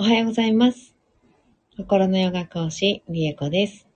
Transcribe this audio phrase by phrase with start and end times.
[0.00, 0.94] おはようございます。
[1.76, 3.86] 心のヨガ講師、リエコです。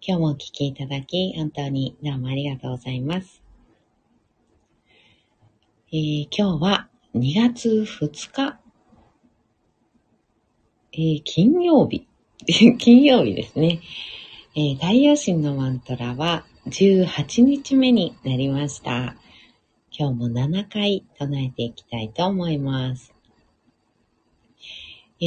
[0.00, 3.42] 今日もお聞きいただき、本当にどうもありがとうございます。
[5.92, 8.60] えー今日は2月2日、
[10.92, 12.06] えー金曜日。
[12.78, 13.80] 金曜日ですね。
[14.54, 19.16] えー太陽神のマントラは18日目になりました。
[19.90, 23.13] 今日も7回唱えていきたいと思います。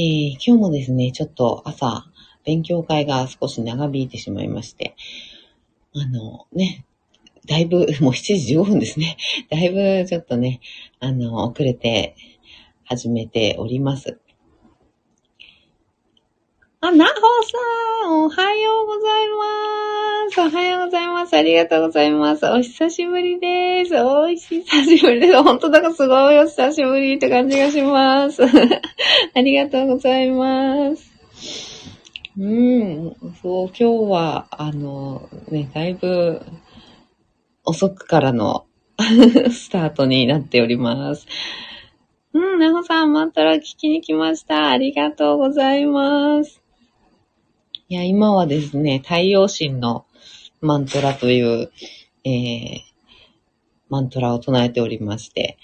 [0.00, 2.04] ー今日もですね、ちょっと朝、
[2.44, 4.94] 勉強会が少し長引いてしまいまして、
[5.92, 6.84] あのね、
[7.46, 9.16] だいぶ、 もう7時15分ですね。
[9.50, 10.60] だいぶちょっとね、
[11.00, 12.14] あの、遅れて
[12.84, 14.20] 始めております。
[16.80, 17.12] あ、なほ
[18.04, 19.27] さん、おはようございます。
[20.40, 21.36] おはようございます。
[21.36, 22.46] ありがとうございます。
[22.46, 24.00] お久しぶりです。
[24.00, 25.42] お、久しぶりです。
[25.42, 28.44] 本当だかすごいお久しぶりって感じがします。
[29.34, 31.10] ありがとうございます。
[32.38, 36.40] うん、そう、今日は、あの、ね、だいぶ
[37.64, 38.66] 遅くからの
[39.50, 41.26] スタートになっております。
[42.32, 44.70] うん、なほさん、マントラ聞きに来ました。
[44.70, 46.62] ありがとうございます。
[47.88, 50.04] いや、今はですね、太陽神の
[50.60, 51.70] マントラという、
[52.24, 52.80] えー、
[53.88, 55.58] マントラを唱えておりまして、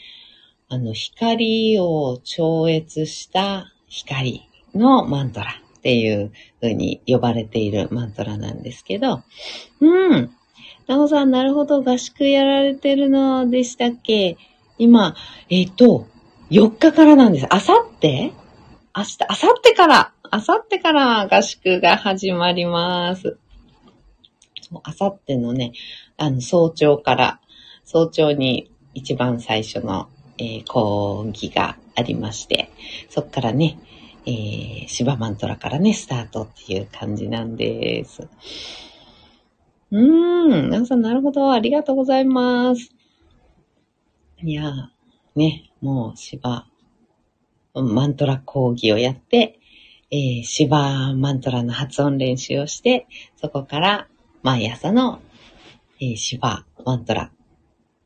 [0.69, 9.23] あの、光を超越した光のマントラっていう風に呼ばれているマントラなんですけど、
[9.81, 10.31] うん。
[10.87, 14.37] なおさん、なるほど、合宿やられてるのでしたっけ？
[14.79, 15.15] 今、
[15.51, 16.07] えっ、と、
[16.51, 17.47] 4日からなんです。
[17.49, 18.33] あさって
[18.97, 23.39] 明日、あさってから、あさってから合宿が始まります。
[24.85, 25.73] あさってのね、
[26.17, 27.41] あの、早朝から、
[27.85, 30.09] 早朝に一番最初の、
[30.39, 32.71] えー講義がありまして、
[33.09, 33.79] そっからね、
[34.27, 38.29] えー、芝マントラからね、スタートっていう感じなんです。
[39.91, 42.91] うーん、なさん、なるほど、ありがとうございます。
[44.43, 44.75] いやー、
[45.37, 46.67] ね、もう芝、
[47.75, 49.61] マントラ講義をやって、
[50.11, 53.07] えー、芝マントラの発音練習をして、
[53.37, 54.09] そこから
[54.45, 55.23] 毎朝の、
[56.03, 57.33] えー、芝マントラ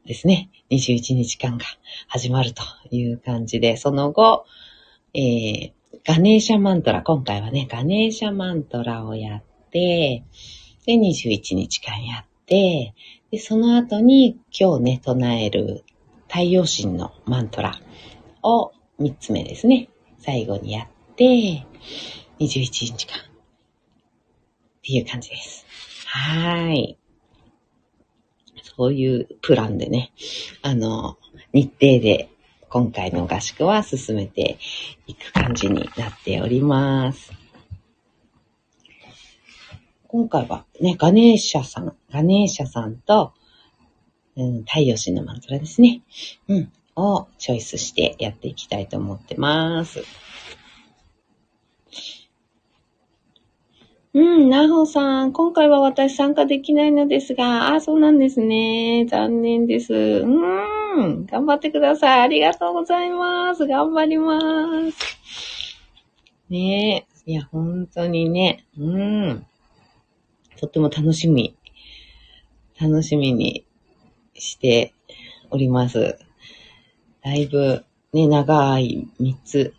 [0.06, 1.65] ですね、21日間が
[2.06, 2.62] 始まると
[2.93, 4.47] いう感じで、その後、
[5.15, 5.72] えー、
[6.06, 10.22] ガネーシャマントラ、今回はね、ガネーシャマントラをやって、
[10.87, 12.94] で、21日間やって、
[13.32, 15.82] で、その後に今日ね、唱える
[16.28, 17.81] 太陽神のマントラ
[18.44, 18.70] を
[19.00, 19.88] 3つ目ですね、
[20.20, 21.66] 最後にやって、
[22.38, 23.22] 21日間っ
[24.84, 25.68] ていう感じです。
[26.19, 26.99] はい。
[28.77, 30.12] そういうプランでね、
[30.62, 31.17] あの、
[31.53, 32.29] 日程で
[32.69, 34.59] 今回の合宿は進めて
[35.06, 37.33] いく感じになっております。
[40.09, 43.33] 今回はね、ガネーシャさん、ガネーシャさんと、
[44.37, 46.03] うん、太陽神のマントラですね。
[46.49, 50.03] うん、をチョイスしてやっていきたいと思ってます。
[54.19, 59.06] うん、なほさん、今回は私参加できないのですが、あ、そうなんですね。
[59.09, 59.95] 残念です。
[59.95, 62.21] うん、頑張ってください。
[62.23, 63.65] ありがとうございます。
[63.69, 64.41] 頑張りま
[64.91, 65.19] す。
[66.49, 69.47] ねえ、いや、本当にね、うん、
[70.56, 71.56] とっても楽しみ、
[72.81, 73.65] 楽しみに
[74.35, 74.95] して
[75.50, 76.19] おります。
[77.23, 79.75] だいぶね、長い3つ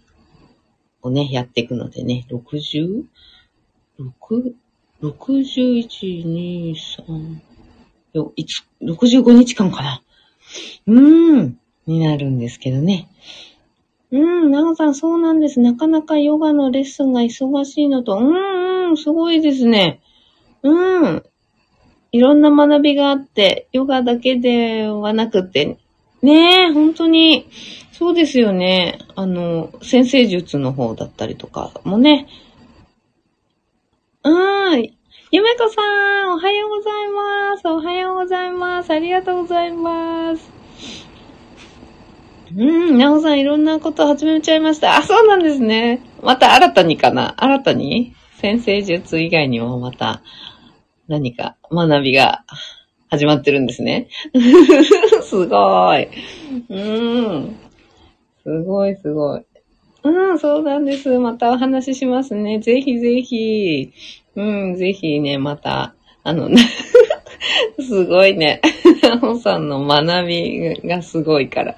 [1.02, 3.04] をね、やっていくのでね、60?
[4.00, 4.56] 6、
[5.02, 7.42] 61、2、3、
[8.14, 10.02] よ、1 65日間かな。
[10.88, 13.10] うーん、になるんですけどね。
[14.12, 15.60] うん、なおさん、そうなんです。
[15.60, 20.02] なかなかヨガのレッスンが忙しいのと、うーん、うん、すごいですね。
[20.64, 21.24] うん。
[22.12, 25.78] いろんな学びがあって、ヨガだけではなくて、
[26.22, 27.48] ねえ、本当に、
[27.92, 29.00] そうですよね。
[29.16, 32.28] あの、先生術の方だったりとかもね、
[34.26, 34.94] うーん。
[35.32, 35.82] ゆめこさ
[36.26, 37.68] ん、おはようございます。
[37.70, 38.92] おはようございます。
[38.92, 40.50] ありがとうございます。
[42.52, 44.98] うーん、なおさん、いろんなこと始めちゃいました。
[44.98, 46.02] あ、そうなんですね。
[46.22, 47.34] また新たにかな？
[47.38, 48.14] 新たに？
[48.42, 50.22] 先生術以外にもまた
[51.08, 52.44] 何か学びが
[53.10, 54.10] 始まってるんですね。
[55.24, 56.04] すごい。
[56.08, 57.56] うーん。
[58.44, 59.46] すごい、すごい。
[60.10, 61.20] うん、そうなんです。
[61.20, 62.60] またお話ししますね。
[62.60, 63.94] ぜひぜひ。
[64.36, 66.50] うん、ぜひね、また、あの、
[67.80, 68.62] すごいね。
[69.22, 71.76] ほさんの学びがすごいから。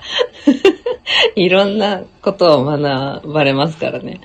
[1.35, 4.21] いろんなことを学ばれますからね。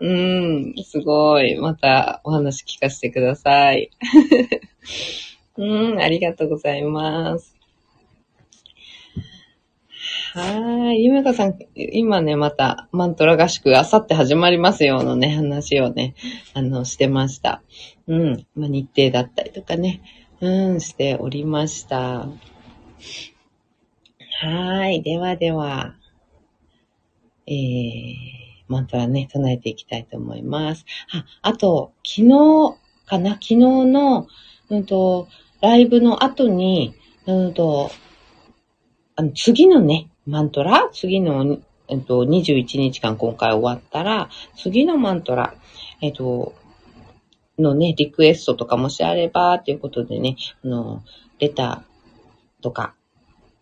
[0.00, 1.56] うん、すごい。
[1.58, 3.90] またお話聞かせてください。
[5.56, 7.61] うん、ありがとうございます。
[10.34, 11.04] はい。
[11.04, 16.14] ゆめかさん、今ね、また、マントラ合宿、あさって始まりますよのね、話をね、
[16.54, 17.60] あの、してました。
[18.06, 18.46] うん。
[18.54, 20.00] まあ、日程だったりとかね、
[20.40, 22.28] うん、しておりました。
[24.40, 25.02] はい。
[25.02, 25.96] ではでは、
[27.46, 28.14] えー、
[28.68, 30.86] マントラね、唱えていきたいと思います。
[31.12, 33.32] あ、あと、昨日かな？
[33.32, 34.28] 昨日の、
[34.70, 35.28] うんと、
[35.60, 36.94] ライブの後に、
[37.26, 37.90] うんと、
[39.14, 40.88] あの、次のね、マントラ？
[40.92, 41.58] 次の、
[41.88, 45.54] えっと、21日間今回終わったら、次のマントラ、
[46.00, 46.54] えっと、
[47.58, 51.02] のね、リクエストとかもしあれば、ということでね、あの、
[51.38, 52.94] レターとか、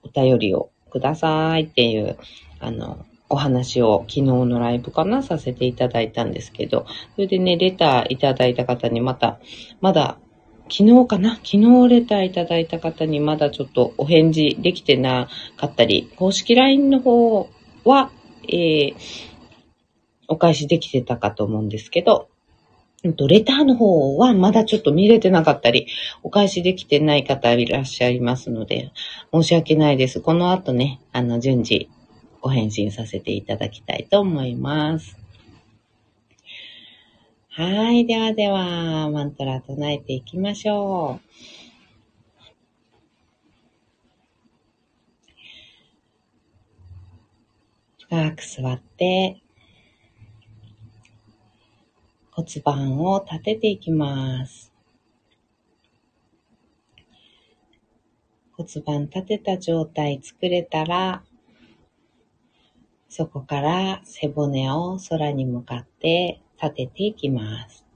[0.03, 2.19] お便りをくださいっていう、
[2.59, 6.85] あの、お話を昨日のライブかなさせていただいたんですけど、
[7.15, 9.39] それでね、レターいただいた方にまた、
[9.81, 10.19] まだ
[10.71, 11.35] 昨日かな？
[11.37, 17.51] 昨日レターいただいた方にまだちょっとお返事できてなかったり、公式 LINE の方
[17.85, 18.11] は、
[18.49, 18.95] えー、
[20.29, 22.29] お返しできてたかと思うんですけど、
[23.03, 25.87] レターの方はまだちょっと見れてなかったり、
[26.23, 28.93] お返しできてない方いらっしゃいますので、
[29.33, 30.21] 申し訳ないです。
[30.21, 31.89] この後ね、あの、順次、
[32.43, 35.20] お返信させていただきたいと思います。
[37.53, 38.07] はい。
[38.07, 41.31] ではでは、マントラ唱えていきましょう。
[48.05, 49.43] 深く座って、
[52.31, 54.73] 骨盤を立てていきます。
[58.53, 61.25] 骨盤立てた状態作れたら、
[63.09, 67.87] そこから背骨を空に向かって立てていきます。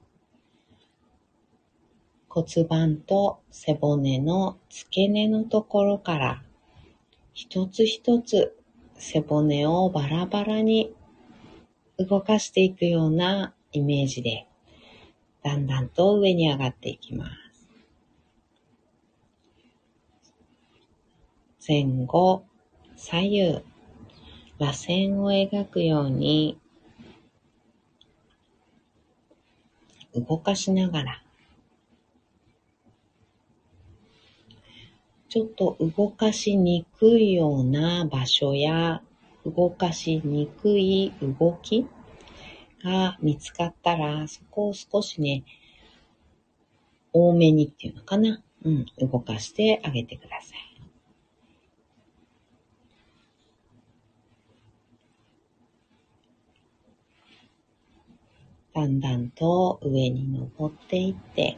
[2.27, 6.43] 骨盤と背骨の付け根のところから
[7.33, 8.57] 一つ一つ
[8.97, 10.93] 背骨をバラバラに
[11.97, 14.47] 動かしていくようなイメージで
[15.43, 17.69] だんだんと上に上がっていきます。
[21.67, 22.43] 前後、
[22.95, 23.63] 左右、
[24.59, 26.59] 螺旋を描くように
[30.15, 31.21] 動かしながら、
[35.29, 39.01] ちょっと動かしにくいような場所や、
[39.45, 41.85] 動かしにくい動き
[42.83, 45.43] が見つかったら、そこを少しね、
[47.11, 48.41] 多めにっていうのかな。
[48.63, 50.64] うん、動かしてあげてください。
[58.75, 61.57] だんだんと上に登っていって、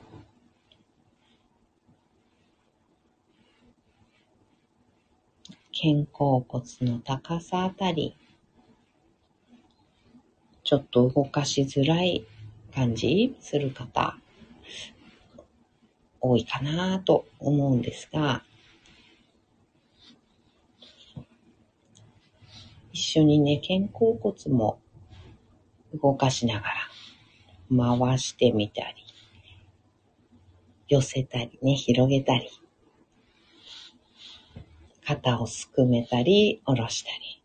[5.73, 8.15] 肩甲骨の高さあたり、
[10.63, 12.23] ちょっと動かしづらい
[12.75, 14.15] 感じする方、
[16.21, 18.43] 多いかなと思うんですが、
[22.93, 24.79] 一緒にね、肩甲骨も
[25.99, 26.76] 動かしながら、
[27.75, 28.95] 回してみたり、
[30.87, 32.49] 寄せたりね、広げたり、
[35.05, 37.43] 肩をすくめたり、下ろしたり。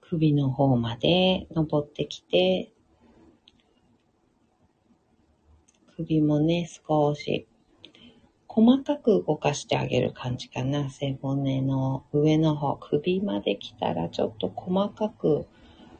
[0.00, 2.72] 首の方まで登ってきて、
[5.96, 7.46] 首もね、少し
[8.52, 10.90] 細かく動かしてあげる感じかな。
[10.90, 15.46] 背骨の上の方、首まで来たらちょっと細かく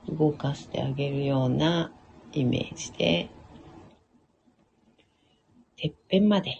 [0.09, 1.93] 動かしてあげるような
[2.33, 3.31] イメージで、
[5.77, 6.57] てっぺんまで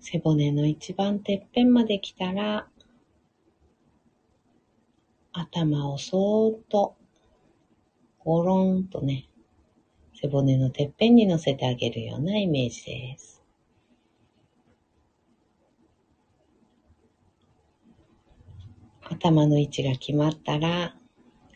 [0.00, 2.66] 背骨の一番てっぺんまで来たら、
[5.34, 6.96] 頭をそーっと、
[8.20, 9.28] ゴロンとね、
[10.24, 13.42] 背骨のてっぺんに乗せてあげるようなイメージです。
[19.02, 20.96] 頭の位置が決まったら、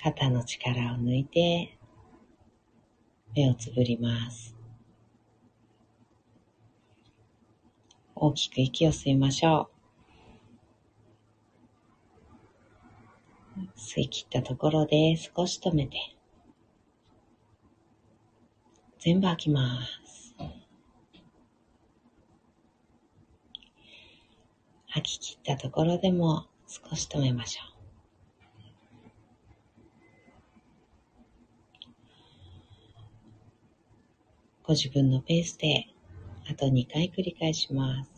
[0.03, 1.79] 肩の力を抜いて、
[3.35, 4.55] 目をつぶります。
[8.15, 9.71] 大きく息を吸いましょ
[13.57, 13.61] う。
[13.79, 16.18] 吸い切ったところで少し止めて、
[18.99, 20.35] 全部開きます。
[24.88, 27.78] 吐き切ったところでも少し止めましょう。
[34.64, 35.87] ご自分のペースで
[36.50, 38.18] あと2回繰り返します。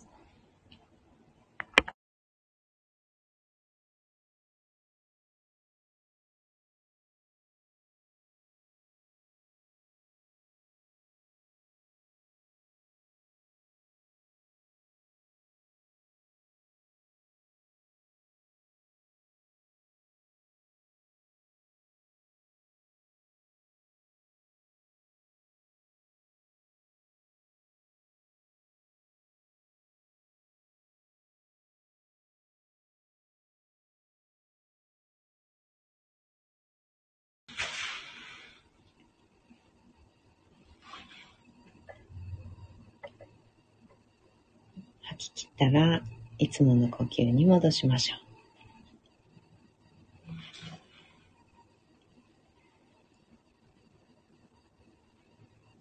[45.60, 46.02] たら
[46.38, 48.20] いつもの呼吸に戻しましょう。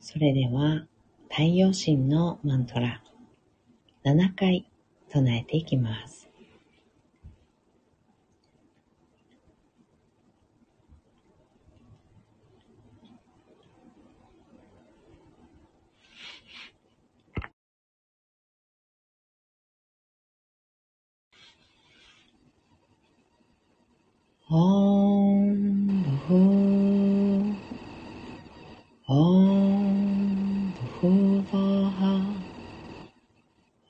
[0.01, 0.85] それでは
[1.29, 3.01] 太陽神のマントラ
[4.03, 4.69] 7回
[5.09, 6.18] 唱えていきます。
[24.49, 27.57] Om Bhu
[29.07, 32.45] Om Bhuvaha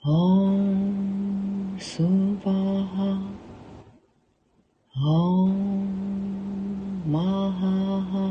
[0.05, 3.37] Om Suvaha
[4.95, 5.55] Om
[7.05, 8.27] Mahaha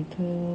[0.04, 0.49] 그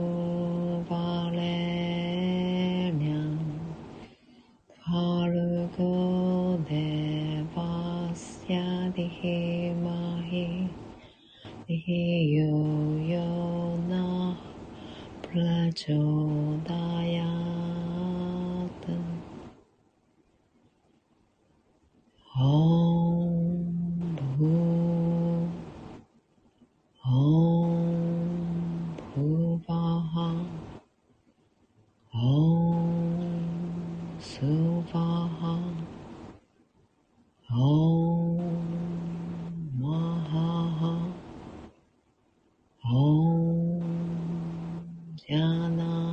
[45.26, 45.36] 加
[45.68, 46.03] 纳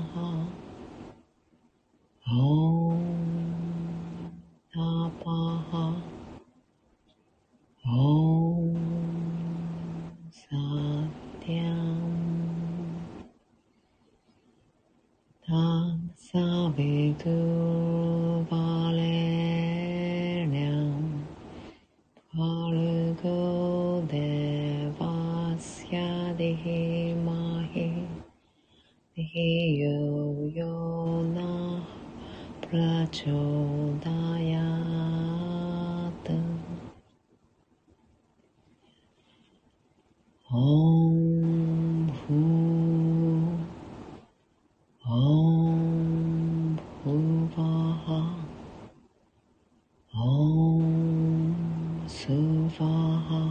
[50.24, 50.80] 哦，
[52.08, 52.32] 色
[52.78, 53.50] 法。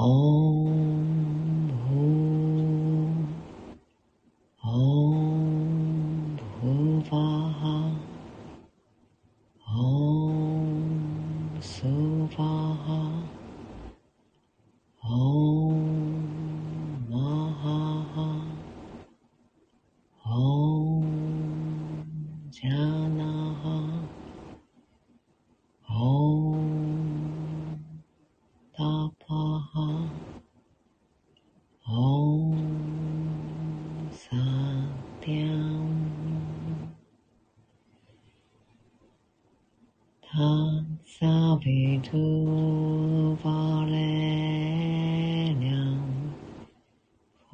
[0.00, 0.39] 哦。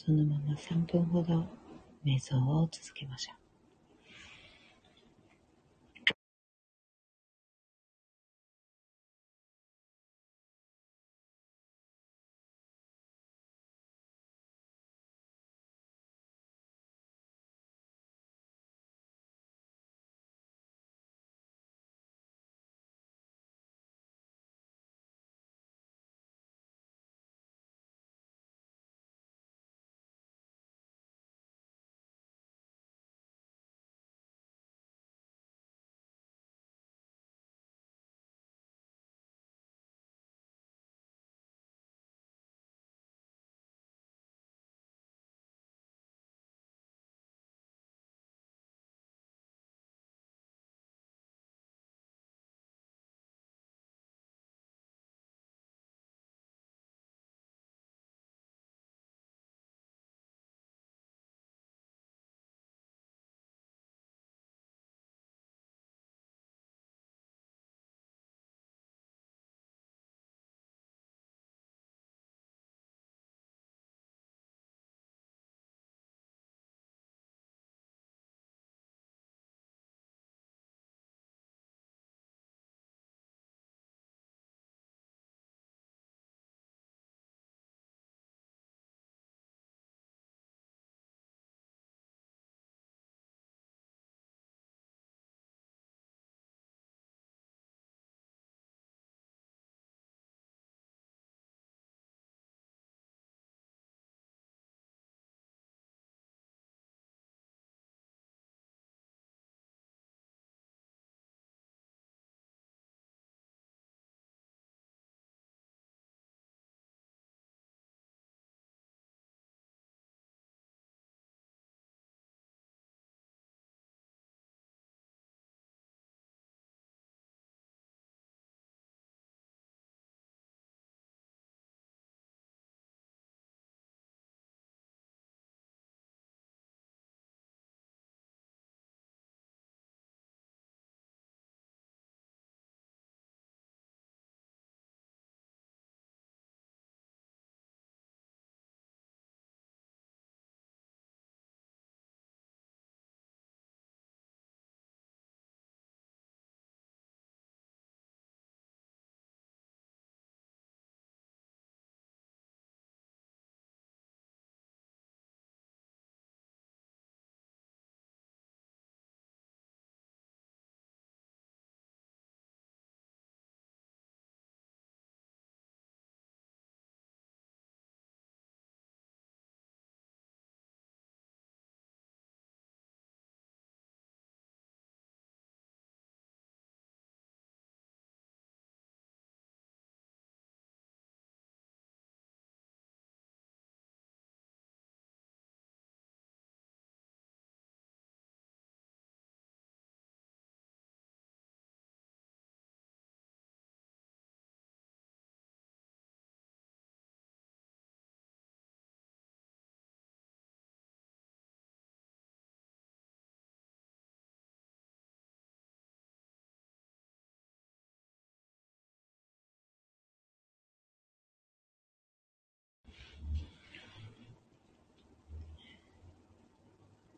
[0.05, 1.45] そのまま三分ほど
[2.05, 3.38] 瞑想を続けましょう。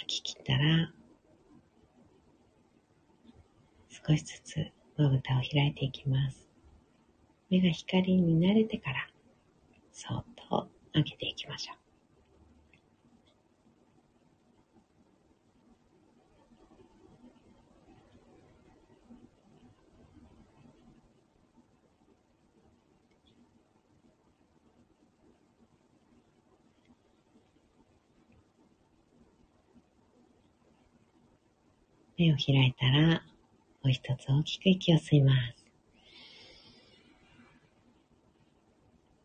[0.00, 0.92] 吐き切ったら、
[3.88, 6.46] 少しずつまぶたを開いていきます。
[7.50, 9.08] 目が光に慣れてから、
[9.92, 11.87] そっと開けていきましょう。
[32.18, 33.20] 目を開いたら、も
[33.84, 35.64] う一つ大きく息を吸います。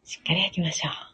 [0.06, 1.14] しっかり吐きましょう。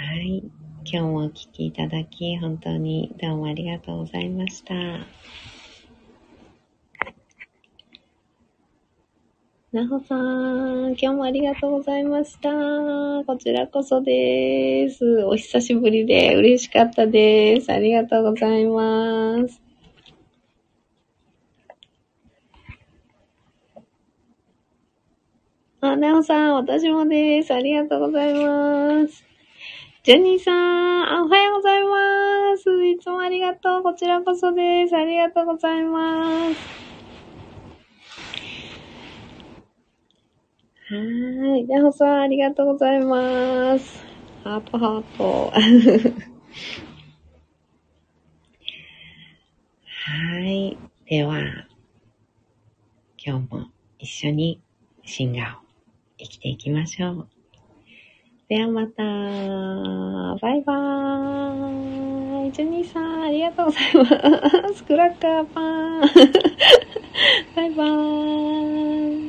[0.00, 0.44] はい。
[0.84, 4.74] 今日もお聴きいただき、本当にどうもありがとうございました。
[9.70, 12.48] なほさん、今日もありがとうございました。
[13.26, 15.04] こちらこそです。
[15.24, 17.70] お久しぶりで嬉しかったです。
[17.70, 19.60] ありがとうございます。
[25.82, 27.52] あ、なおさん、私もです。
[27.52, 29.22] ありがとうございます。
[30.02, 32.86] ジャニーさん、あ、おはようございます。
[32.86, 33.82] いつもありがとう。
[33.82, 34.96] こちらこそです。
[34.96, 36.87] ありがとうございます。
[40.90, 40.96] は
[41.58, 41.66] い。
[41.66, 44.02] でほさん、ありがとうございます。
[44.42, 45.52] ハートハート。
[49.84, 50.78] はい。
[51.04, 51.40] では、
[53.22, 53.66] 今日も
[53.98, 54.62] 一緒に
[55.04, 55.60] シンガーを
[56.16, 57.28] 生きていきましょう。
[58.48, 59.02] ではまた。
[60.40, 62.52] バイバーイ。
[62.52, 64.04] ジュニーさん、ありがとうございま
[64.74, 64.82] す。
[64.84, 65.60] クラッカーパ
[65.98, 66.00] ン。
[67.54, 69.27] バイバーイ。